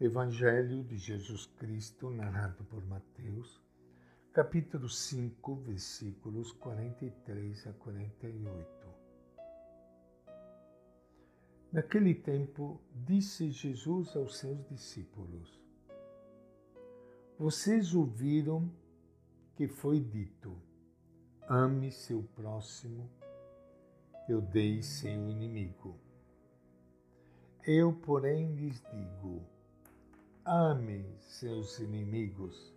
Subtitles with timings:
[0.00, 3.60] Evangelho de Jesus Cristo, narrado por Mateus,
[4.32, 8.88] capítulo 5, versículos 43 a 48.
[11.72, 15.60] Naquele tempo, disse Jesus aos seus discípulos:
[17.36, 18.70] Vocês ouviram
[19.56, 20.62] que foi dito:
[21.48, 23.10] Ame seu próximo,
[24.28, 25.98] eu dei seu inimigo.
[27.66, 29.57] Eu, porém, lhes digo:
[30.48, 32.74] amem seus inimigos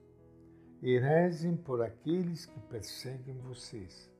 [0.81, 4.11] e rezem por aqueles que perseguem vocês,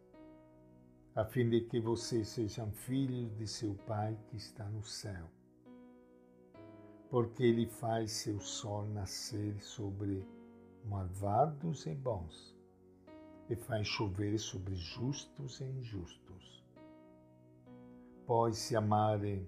[1.14, 5.30] a fim de que vocês sejam filhos de seu Pai que está no céu.
[7.10, 10.26] Porque ele faz seu sol nascer sobre
[10.86, 12.56] malvados e bons,
[13.50, 16.64] e faz chover sobre justos e injustos.
[18.26, 19.46] Pois se amarem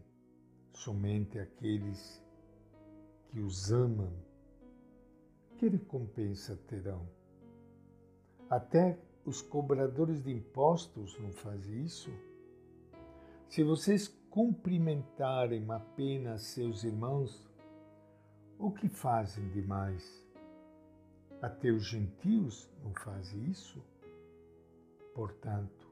[0.73, 2.23] somente aqueles
[3.34, 4.14] que os amam,
[5.58, 7.09] que recompensa terão?
[8.48, 12.11] Até os cobradores de impostos não fazem isso?
[13.50, 17.50] Se vocês cumprimentarem apenas seus irmãos,
[18.59, 20.23] o que fazem demais?
[21.42, 23.81] Até os gentios não fazem isso?
[25.16, 25.88] Portanto,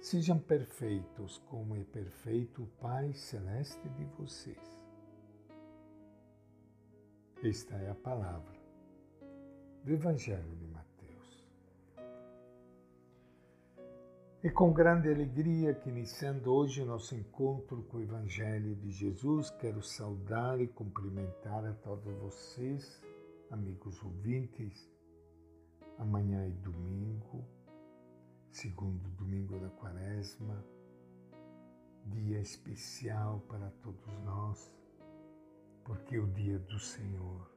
[0.00, 4.79] sejam perfeitos como é perfeito o Pai Celeste de vocês.
[7.42, 8.60] Esta é a palavra
[9.82, 11.48] do Evangelho de Mateus.
[14.44, 19.82] E com grande alegria que iniciando hoje nosso encontro com o Evangelho de Jesus, quero
[19.82, 23.02] saudar e cumprimentar a todos vocês,
[23.50, 24.92] amigos ouvintes.
[25.96, 27.42] Amanhã é domingo,
[28.50, 30.62] segundo domingo da quaresma,
[32.04, 34.79] dia especial para todos nós
[35.90, 37.50] porque o dia do Senhor.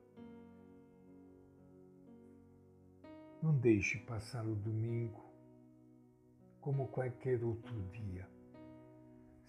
[3.43, 5.23] Não deixe passar o domingo
[6.59, 8.27] como qualquer outro dia.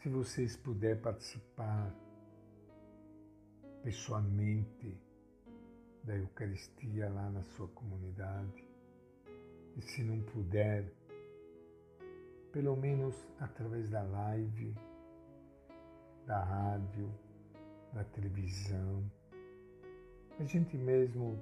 [0.03, 1.94] Se vocês puderem participar
[3.83, 5.00] pessoalmente
[6.03, 8.69] da Eucaristia lá na sua comunidade,
[9.78, 10.93] e se não puder,
[12.53, 14.75] pelo menos através da live,
[16.27, 17.24] da rádio,
[17.94, 19.10] na televisão.
[20.38, 21.38] A gente mesmo,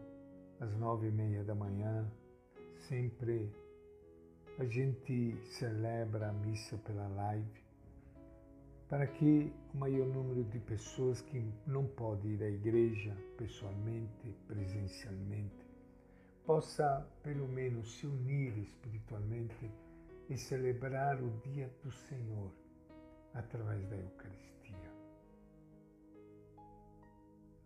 [0.61, 2.07] às nove e meia da manhã,
[2.89, 3.51] sempre
[4.59, 7.63] a gente celebra a missa pela live
[8.93, 15.67] para que o maior número de pessoas que não pode ir à igreja pessoalmente, presencialmente,
[16.45, 19.71] possa pelo menos se unir espiritualmente
[20.29, 22.53] e celebrar o dia do Senhor
[23.33, 24.62] através da Eucaristia.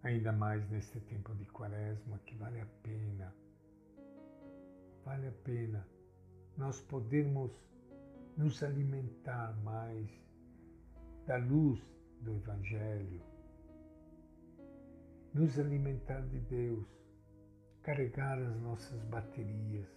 [0.06, 3.34] Ainda mais neste tempo de quaresma que vale a pena,
[5.04, 5.86] vale a pena
[6.56, 7.52] nós podermos
[8.36, 10.08] nos alimentar mais
[11.26, 11.80] da luz
[12.20, 13.20] do Evangelho,
[15.34, 16.86] nos alimentar de Deus,
[17.82, 19.88] carregar as nossas baterias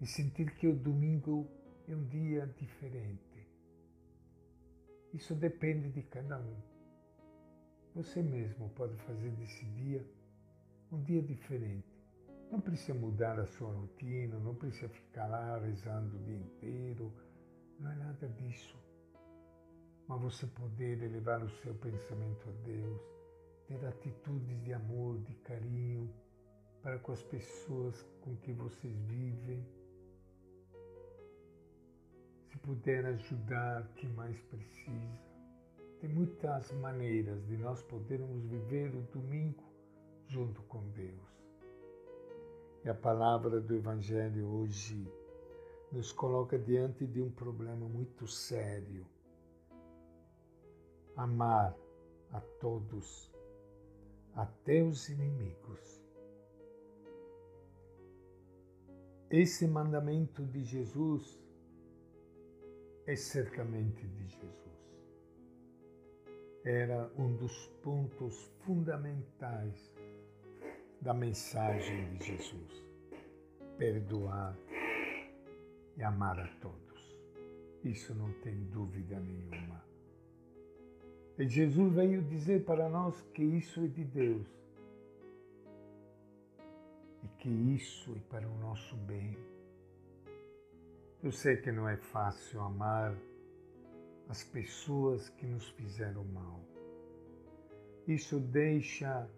[0.00, 1.48] e sentir que o domingo
[1.86, 3.48] é um dia diferente.
[5.14, 6.71] Isso depende de cada um.
[7.94, 10.02] Você mesmo pode fazer desse dia
[10.90, 11.92] um dia diferente.
[12.50, 17.12] Não precisa mudar a sua rotina, não precisa ficar lá rezando o dia inteiro,
[17.78, 18.78] não é nada disso.
[20.08, 23.02] Mas você poder elevar o seu pensamento a Deus,
[23.68, 26.10] ter atitudes de amor, de carinho
[26.82, 29.66] para com as pessoas com que vocês vivem.
[32.48, 35.31] Se puder ajudar quem mais precisa
[36.02, 39.62] tem muitas maneiras de nós podermos viver o domingo
[40.26, 41.30] junto com Deus.
[42.84, 45.08] E a palavra do Evangelho hoje
[45.92, 49.06] nos coloca diante de um problema muito sério.
[51.14, 51.72] Amar
[52.32, 53.32] a todos,
[54.34, 56.02] até os inimigos.
[59.30, 61.40] Esse mandamento de Jesus
[63.06, 64.71] é certamente de Jesus
[66.64, 69.92] era um dos pontos fundamentais
[71.00, 72.84] da mensagem de Jesus:
[73.76, 74.56] perdoar
[75.96, 76.82] e amar a todos.
[77.82, 79.82] Isso não tem dúvida nenhuma.
[81.36, 84.46] E Jesus veio dizer para nós que isso é de Deus
[87.24, 89.36] e que isso é para o nosso bem.
[91.22, 93.16] Eu sei que não é fácil amar
[94.32, 96.58] as pessoas que nos fizeram mal.
[98.08, 99.28] isso deixa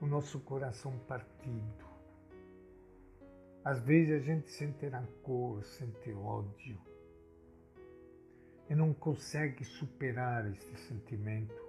[0.00, 1.84] o nosso coração partido.
[3.62, 6.80] Às vezes a gente sente rancor, sente ódio
[8.70, 11.62] e não consegue superar esse sentimento.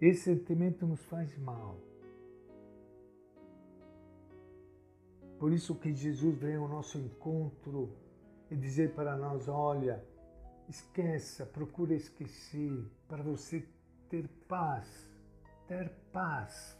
[0.00, 1.76] Esse sentimento nos faz mal.
[5.38, 7.94] Por isso que Jesus vem ao nosso encontro
[8.50, 10.02] e dizer para nós, olha,
[10.70, 13.68] esqueça, procure esquecer, para você
[14.08, 15.10] ter paz,
[15.66, 16.78] ter paz.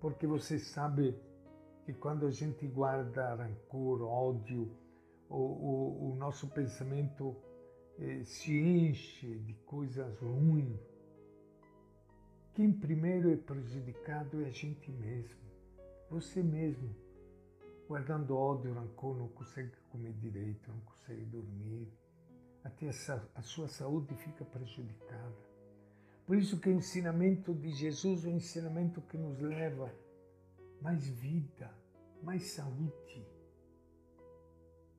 [0.00, 1.16] Porque você sabe
[1.84, 4.76] que quando a gente guarda rancor, ódio,
[5.28, 7.36] o, o, o nosso pensamento
[7.98, 10.80] eh, se enche de coisas ruins,
[12.54, 15.40] quem primeiro é prejudicado é a gente mesmo,
[16.10, 17.09] você mesmo.
[17.90, 21.92] Guardando ódio, rancor, não consegue comer direito, não consegue dormir,
[22.62, 25.34] até a, sua saúde fica prejudicada.
[26.24, 29.92] Por isso que o ensinamento de Jesus é o ensinamento que nos leva
[30.80, 31.74] mais vida,
[32.22, 33.26] mais saúde.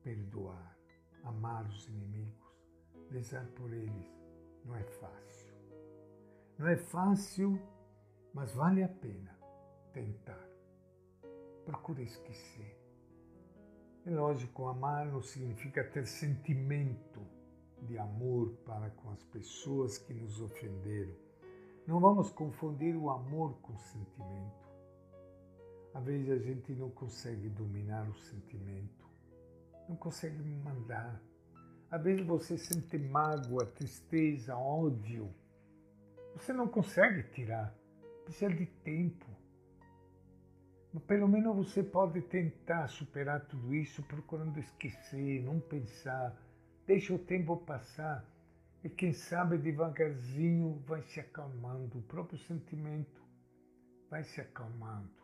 [0.04, 0.76] Perdoar,
[1.24, 2.52] amar os inimigos,
[3.10, 4.12] rezar por eles,
[4.66, 5.54] não é fácil.
[6.58, 7.58] Não é fácil,
[8.34, 9.34] mas vale a pena
[9.94, 10.46] tentar.
[11.64, 12.81] Procure esquecer.
[14.04, 17.20] É lógico, amar não significa ter sentimento
[17.82, 21.14] de amor para com as pessoas que nos ofenderam.
[21.86, 24.68] Não vamos confundir o amor com sentimento.
[25.94, 29.06] Às vezes a gente não consegue dominar o sentimento,
[29.88, 31.22] não consegue mandar.
[31.88, 35.32] Às vezes você sente mágoa, tristeza, ódio.
[36.34, 37.72] Você não consegue tirar,
[38.24, 39.26] precisa de tempo.
[41.00, 46.36] Pelo menos você pode tentar superar tudo isso procurando esquecer, não pensar
[46.86, 48.24] Deixa o tempo passar
[48.82, 53.22] e quem sabe devagarzinho vai se acalmando, o próprio sentimento
[54.10, 55.22] vai se acalmando.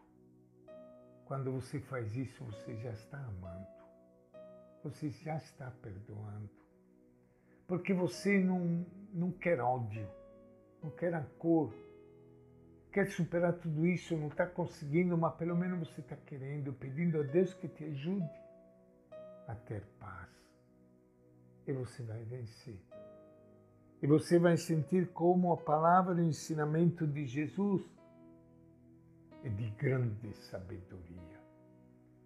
[1.25, 3.67] Quando você faz isso, você já está amando,
[4.85, 6.49] você já está perdoando.
[7.67, 10.09] Porque você não, não quer ódio,
[10.83, 11.75] não quer rancor,
[12.93, 17.23] quer superar tudo isso, não está conseguindo, mas pelo menos você está querendo, pedindo a
[17.23, 18.31] Deus que te ajude
[19.47, 20.29] a ter paz
[21.67, 22.81] e você vai vencer.
[24.01, 27.83] E você vai sentir como a palavra e o ensinamento de Jesus
[29.45, 31.41] é de grande sabedoria.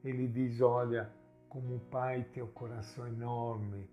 [0.05, 1.11] Ele diz: Olha,
[1.49, 3.89] como o Pai tem o coração enorme,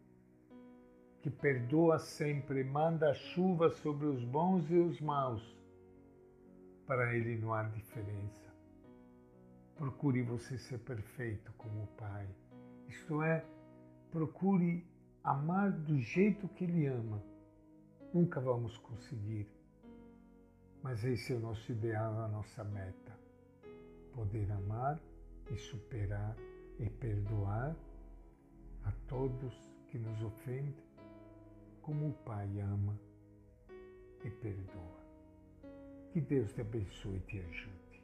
[1.21, 5.58] que perdoa sempre, manda chuva sobre os bons e os maus.
[6.89, 8.51] Para ele não há diferença.
[9.75, 12.27] Procure você ser perfeito como o Pai.
[12.87, 13.45] Isto é,
[14.09, 14.83] procure
[15.23, 17.23] amar do jeito que Ele ama.
[18.11, 19.47] Nunca vamos conseguir,
[20.81, 23.15] mas esse é o nosso ideal, a nossa meta.
[24.15, 24.99] Poder amar
[25.51, 26.35] e superar
[26.79, 27.75] e perdoar
[28.83, 29.53] a todos
[29.91, 30.83] que nos ofendem,
[31.83, 32.99] como o Pai ama
[34.25, 34.98] e perdoa.
[36.11, 38.01] Que Deus te abençoe e te ajude.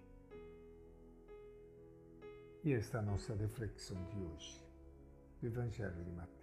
[2.63, 4.63] E esta é a nossa reflexão de hoje,
[5.41, 6.34] do Evangelho de Mateus.